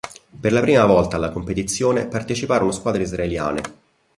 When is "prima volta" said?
0.61-1.15